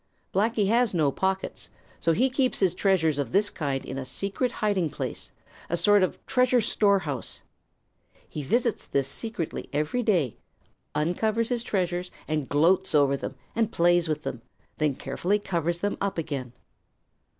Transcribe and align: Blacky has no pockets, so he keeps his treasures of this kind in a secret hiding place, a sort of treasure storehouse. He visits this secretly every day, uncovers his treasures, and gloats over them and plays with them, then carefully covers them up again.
Blacky 0.33 0.67
has 0.67 0.95
no 0.95 1.11
pockets, 1.11 1.69
so 1.99 2.13
he 2.13 2.27
keeps 2.31 2.59
his 2.59 2.73
treasures 2.73 3.19
of 3.19 3.31
this 3.31 3.51
kind 3.51 3.85
in 3.85 3.99
a 3.99 4.03
secret 4.03 4.53
hiding 4.53 4.89
place, 4.89 5.29
a 5.69 5.77
sort 5.77 6.01
of 6.01 6.17
treasure 6.25 6.59
storehouse. 6.59 7.43
He 8.27 8.41
visits 8.41 8.87
this 8.87 9.07
secretly 9.07 9.69
every 9.71 10.01
day, 10.01 10.37
uncovers 10.95 11.49
his 11.49 11.61
treasures, 11.61 12.09
and 12.27 12.49
gloats 12.49 12.95
over 12.95 13.15
them 13.15 13.35
and 13.55 13.71
plays 13.71 14.09
with 14.09 14.23
them, 14.23 14.41
then 14.79 14.95
carefully 14.95 15.37
covers 15.37 15.81
them 15.81 15.99
up 16.01 16.17
again. 16.17 16.53